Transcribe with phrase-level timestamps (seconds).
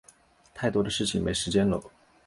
[0.55, 1.79] 太多的事情没时间搂